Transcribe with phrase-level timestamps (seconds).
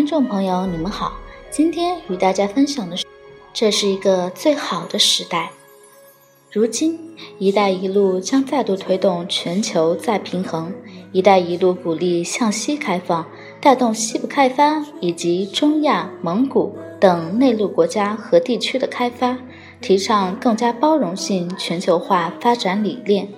[0.00, 1.12] 听众朋友，你们好，
[1.50, 3.04] 今天与大家分享的是，
[3.52, 5.50] 这是一个最好的时代。
[6.50, 6.98] 如今
[7.38, 10.72] ，“一带一路”将再度推动全球再平衡
[11.12, 13.26] ，“一带一路”鼓励向西开放，
[13.60, 19.36] 带动西部开发以及中亚、蒙古等内陆国家和地区的开发，
[19.82, 23.28] 提倡更加包容性全球化发展理念。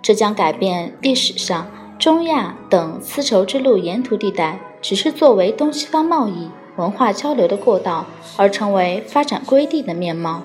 [0.00, 8.04] 这将改变历史上中亚等丝绸之路沿途地带只是作为东西方贸易、文化交流的过道，
[8.36, 10.42] 而成为发展归地的面貌。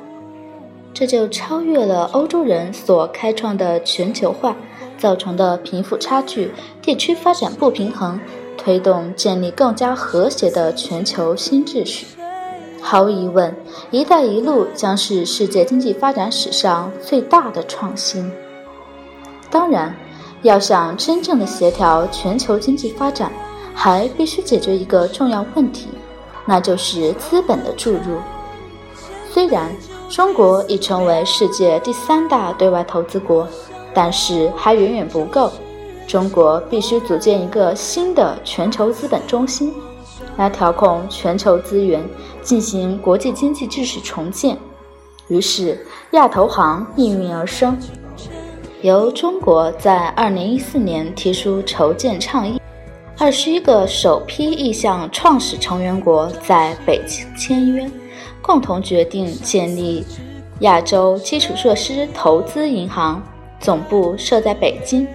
[0.93, 4.55] 这就超越了欧洲人所开创的全球化
[4.97, 6.51] 造成的贫富差距、
[6.81, 8.19] 地区发展不平衡，
[8.57, 12.05] 推动建立更加和谐的全球新秩序。
[12.81, 13.55] 毫无疑问
[13.91, 18.31] ，“一带一路”将是世界经济发展史上最大的创新。
[19.49, 19.95] 当然，
[20.43, 23.31] 要想真正的协调全球经济发展，
[23.73, 25.87] 还必须解决一个重要问题，
[26.45, 28.17] 那就是资本的注入。
[29.29, 29.73] 虽然，
[30.09, 33.47] 中国已成为世界第三大对外投资国，
[33.93, 35.51] 但是还远远不够。
[36.07, 39.73] 中国必须组建一个新的全球资本中心，
[40.35, 42.03] 来调控全球资源，
[42.41, 44.57] 进行国际经济秩序重建。
[45.29, 47.77] 于是，亚投行应运而生，
[48.81, 52.59] 由中国在2014年提出筹建倡议，
[53.15, 57.87] 二十一个首批意向创始成员国在北京签约。
[58.41, 60.03] 共同决定建立
[60.61, 63.21] 亚洲基础设施投资银行，
[63.59, 65.07] 总部设在北京。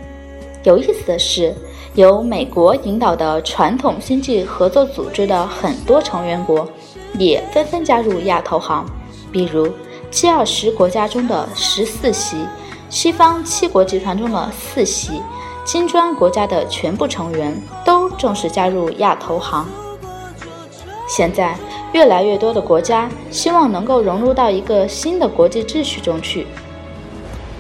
[0.63, 1.53] 有意思的是，
[1.97, 6.69] 由美国引导的传统经济合作组织的很多成员国
[7.19, 8.87] 也纷纷加入亚投行，
[9.33, 9.69] 比如
[10.13, 12.37] G 二十国家中的十四席，
[12.97, 15.21] 西方七国集团中的四席，
[15.67, 19.69] 金砖国家的全部成员都正式加入亚投行。
[21.07, 21.55] 现在。
[21.93, 26.47] 越来越多的国家希望能够融入到一个新的国际秩序中去。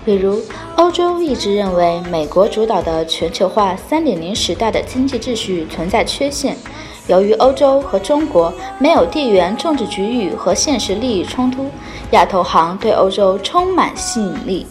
[0.04, 0.42] 比如，
[0.76, 6.56] 欧洲一直认为美国主导的全球化3.0时代的经济秩序存在缺陷。
[7.06, 11.70] 由于欧洲和中国没有地缘政治局域和现实利益冲突，
[12.10, 14.66] 亚投行对欧洲充满吸引力。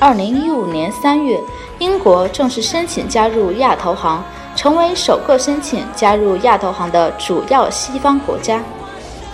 [0.00, 1.40] 2015年3月，
[1.80, 4.22] 英国正式申请加入亚投行，
[4.54, 8.62] 成为首个申请加入亚投行的主要西方国家。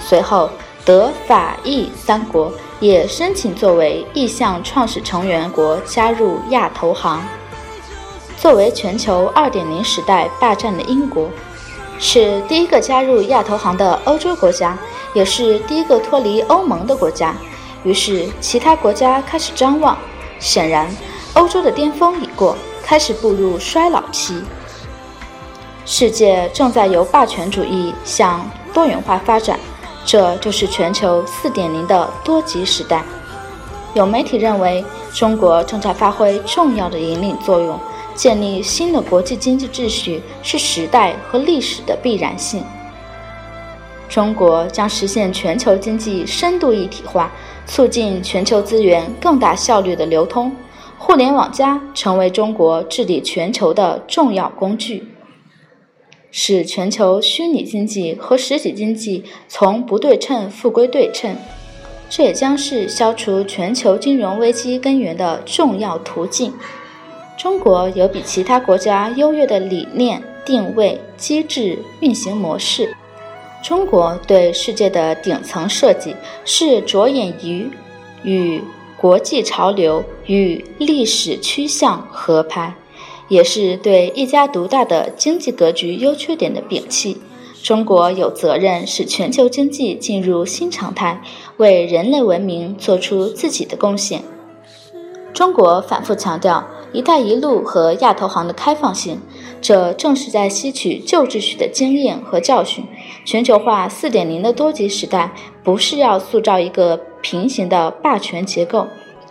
[0.00, 0.48] 随后，
[0.82, 7.22] 德、法、意三国也申请作为意向创始成员国加入亚投行。
[8.38, 11.28] 作为全球2.0时代霸占的英国，
[11.98, 14.78] 是第一个加入亚投行的欧洲国家，
[15.12, 17.34] 也是第一个脱离欧盟的国家。
[17.82, 19.96] 于是，其他国家开始张望。
[20.44, 20.86] 显然，
[21.32, 24.42] 欧洲的巅峰已过，开始步入衰老期。
[25.86, 29.58] 世界正在由霸权主义向多元化发展。
[30.04, 33.02] 这就是全球四点零的多极时代。
[33.94, 34.84] 有媒体认为，
[35.14, 37.80] 中国正在发挥重要的引领作用，
[38.14, 42.62] 建立新的国际经济秩序是时代和历史的必然性。
[44.10, 47.32] 中国将实现全球经济深度一体化，
[47.66, 50.54] 促进全球资源更大效率的流通，
[50.98, 55.08] 互联网加成为中国治理全球的重要工具。
[56.30, 61.36] 使全球虚拟经济和实体经济从不对称复归对称，
[62.10, 66.52] 这也将是消除全球金融危机根源的重要途径。
[67.38, 72.96] 中国有比其他国家优越的理念、定位、机制、运行模式。
[73.64, 76.14] 中国对世界的顶层设计
[76.44, 77.70] 是着眼于
[78.22, 78.62] 与
[78.98, 82.74] 国际潮流与历史趋向合拍。
[83.28, 87.16] 也是对一家独大的经济格局优缺点的摒弃。
[87.62, 91.22] 中国有责任使全球经济进入新常态，
[91.56, 94.22] 为人类文明做出自己的贡献。
[95.32, 99.20] 中国反复强调“一带一路”和亚投行的开放性，
[99.60, 102.86] 这正是在吸取旧秩序的经验和教训。
[103.26, 108.86] 全球化4.0的多极时代，不是要塑造一个平行的霸权结构。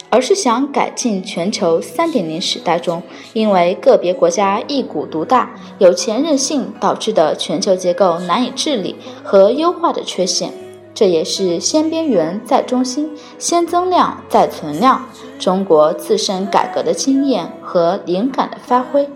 [0.10, 3.02] 而是想改进全球3.0时代中
[3.34, 10.54] 因为个别国家一股独大、有钱任性导致的全球结构难以治理和优化的缺陷。
[10.94, 15.08] 这也是先边缘再中心、先增量再存量
[15.40, 19.10] 中国自身改革的经验和灵感的发挥。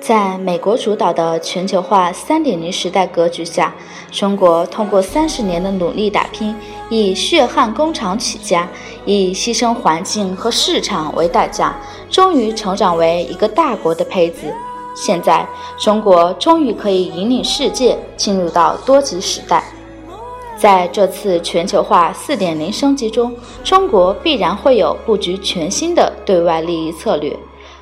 [0.00, 3.74] 在美国主导的全球化3.0时代格局下，
[4.12, 6.54] 中国通过三十年的努力打拼，
[6.88, 8.68] 以血汗工厂起家，
[9.04, 11.76] 以牺牲环境和市场为代价，
[12.08, 14.46] 终于成长为一个大国的胚子。
[14.94, 15.44] 现在，
[15.76, 19.64] 中国终于可以引领世界进入到多极时代。
[20.56, 27.36] 在这次全球化4.0升级中，中国必然会有布局全新的对外利益策略。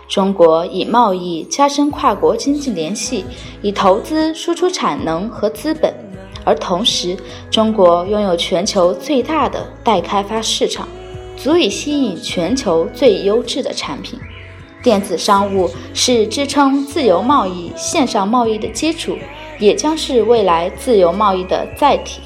[0.09, 3.25] 中国以贸易加深跨国经济联系，
[3.63, 5.95] 以投资输出产能和资本，
[6.45, 7.17] 而同时，
[7.51, 10.87] 中国拥有全球最大的待开发市场，
[11.37, 14.19] 足以吸引全球最优质的产品。
[14.83, 19.17] 电子商务是支撑自由贸易、线上贸易的基础，
[19.59, 22.21] 也将是未来自由贸易的载体。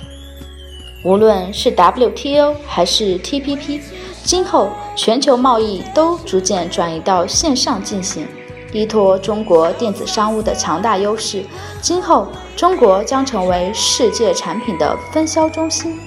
[1.04, 3.80] 无论是 WTO 还是 TPP，
[4.24, 8.26] 今后全球贸易都逐渐转移到线上进行。
[8.72, 11.42] 依托中国电子商务的强大优势，
[11.80, 15.98] 今后中国将成为世界产品的分销中心。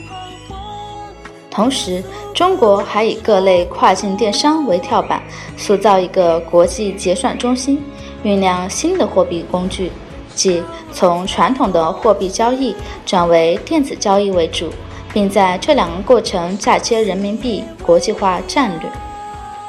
[1.49, 2.03] 同时，
[2.35, 5.23] 中国还以各类跨境电商为跳板，
[5.57, 7.81] 塑造一个国际结算中心，
[8.23, 9.91] 酝酿新的货币工具，
[10.35, 12.75] 即从传统的货币交易
[13.05, 14.71] 转为电子交易为主，
[15.13, 18.89] 并在这两个过程嫁接人民币国际化战略，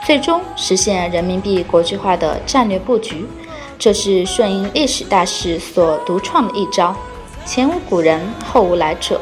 [0.05, 3.27] 最终实现人民币国际化的战略布局。
[3.79, 6.95] 这是顺应历史大势所独创的一招，
[7.45, 9.21] 前无古人，后无来者。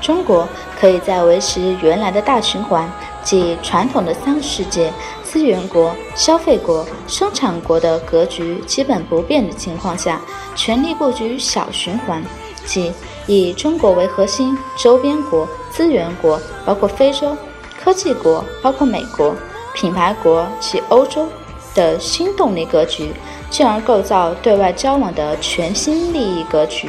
[0.00, 0.46] 中国
[0.78, 2.88] 可以在维持原来的大循环，
[3.24, 4.92] 即传统的三个世界——
[5.34, 10.20] 资源国、消费国、生产国的格局基本不变的情况下，
[10.54, 12.22] 全力布局小循环，
[12.64, 12.92] 即
[13.26, 17.36] 以中国为核心，周边国、资源国包括非洲、
[17.82, 19.34] 科技国包括美国、
[19.74, 21.26] 品牌国及欧洲
[21.74, 23.12] 的新动力格局，
[23.50, 26.88] 进而构造对外交往的全新利益格局。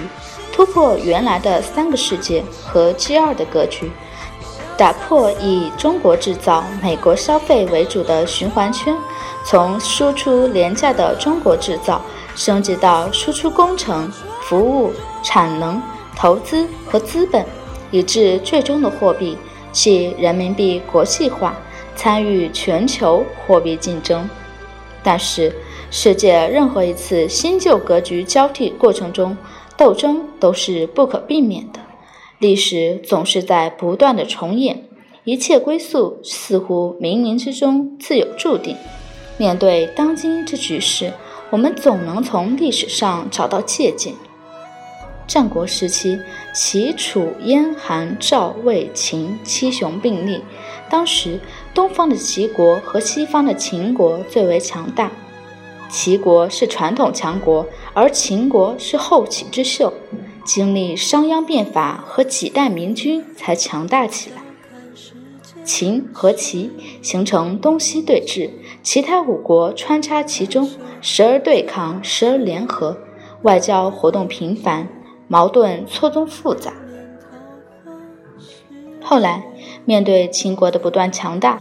[0.53, 3.91] 突破原来的三个世界和 G 二的格局，
[4.77, 8.94] 打破以中国制造、美国消费为主的循环圈，
[9.45, 12.01] 从输出廉价的中国制造
[12.36, 14.12] 升级到输出工程、
[14.42, 14.92] 服务、
[15.24, 15.81] 产能、
[16.13, 17.45] 投资和资本，
[17.89, 19.38] 以致最终的货币
[19.72, 21.56] 系人民币国际化，
[21.95, 24.30] 参与全球货币竞争。
[25.01, 25.56] 但是，
[25.89, 29.38] 世界任何一次新旧格局交替过程中，
[29.77, 31.80] 斗争都是不可避免的，
[32.45, 34.83] 历史总是在不断的重演，
[35.24, 38.77] 一切归宿似乎冥冥之中自有注定。
[39.36, 41.12] 面对当今之局势，
[41.50, 44.13] 我们总能从历史上找到借鉴。
[45.25, 46.19] 战国时期，
[46.53, 50.39] 齐、楚、燕、韩、赵、魏、秦七雄并立，
[50.88, 51.39] 当时
[51.74, 55.12] 东方的齐国和西方的秦国最为强大。
[55.89, 57.65] 齐国是传统强国，
[57.95, 59.91] 而秦国是后起之秀，
[60.45, 64.44] 经历商鞅变法和几代明君才强大起来。
[65.63, 66.71] 秦和齐
[67.01, 68.51] 形成东西对峙，
[68.83, 70.69] 其他五国穿插其中，
[71.01, 72.95] 时而对抗，时而联合，
[73.42, 74.88] 外交活动频繁，
[75.27, 76.71] 矛盾错综复杂。
[79.01, 79.44] 后来，
[79.83, 81.59] 面对秦国的不断强大。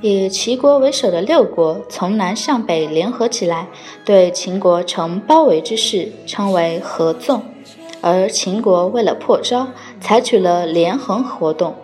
[0.00, 3.68] 以齐国为首的六国从南向北联合起来，
[4.04, 7.42] 对秦国成包围之势，称为合纵。
[8.00, 9.68] 而秦国为了破招，
[10.00, 11.74] 采取了连横活动，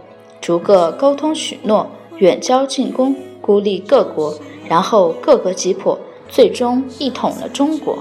[0.41, 4.35] 逐个沟通许诺，远交近攻，孤立各国，
[4.69, 7.99] 然后各个击破，最终一统了中国。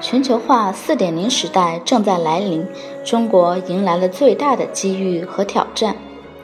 [0.00, 2.66] 全球化四点零时代正在来临，
[3.04, 5.96] 中国迎来了最大的机遇和挑战。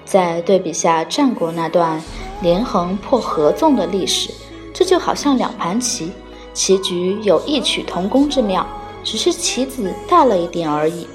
[0.05, 2.01] 在对比下战国那段
[2.41, 4.31] 连横破合纵的历史，
[4.73, 6.13] 这就好像两盘棋，
[6.55, 8.67] 棋局有异曲同工之妙，
[9.11, 11.07] 只是棋子大了一点而已。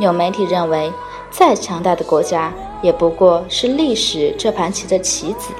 [0.00, 0.92] 有媒体认为，
[1.30, 2.52] 再强大的国家
[2.82, 5.52] 也不过是历史这盘棋的棋子。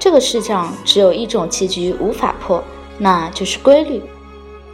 [0.00, 2.60] 这个世上只有一种棋局无法破，
[2.98, 4.02] 那就是规律。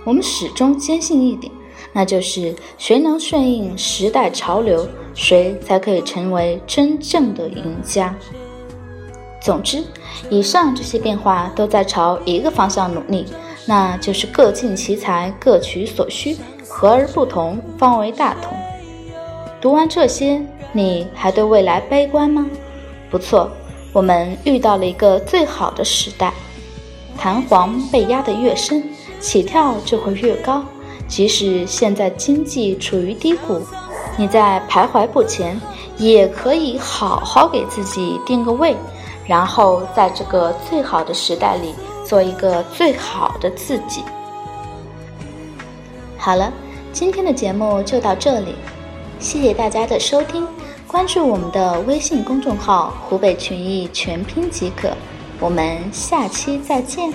[0.04, 1.52] 我们始终坚信一点。
[1.92, 8.14] 那就是谁能顺应时代潮流，谁才可以成为真正的赢家。
[9.42, 9.84] 总之，
[10.30, 13.26] 以上这些变化都在朝一个方向努力，
[13.68, 16.34] 那就是各尽其才，各取所需，
[16.66, 18.56] 和而不同，方为大同。
[19.60, 22.46] 读完这些，你还对未来悲观吗？
[23.10, 23.50] 不错，
[23.92, 26.32] 我们遇到了一个最好的时代。
[27.18, 28.82] 弹簧被压得越深，
[29.20, 30.64] 起跳就会越高。
[31.06, 33.60] 即使现在经济处于低谷，
[34.16, 35.60] 你在徘徊不前，
[35.98, 38.74] 也可以好好给自己定个位，
[39.26, 41.74] 然后在这个最好的时代里
[42.08, 44.02] 做一个最好的自己。
[46.16, 46.50] 好了，
[46.90, 48.54] 今天的节目就到这里，
[49.20, 50.48] 谢谢大家的收听，
[50.86, 54.90] 关注我们的微信公众号“湖北群艺全拼”即可，
[55.38, 57.12] 我们下期再见。